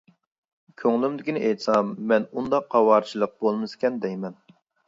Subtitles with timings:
[0.83, 4.39] كۆڭلۈمدىكىنى ئېيتسام مەن ئۇنداق ئاۋارىچىلىك بولمىسىكەن دەيمەن.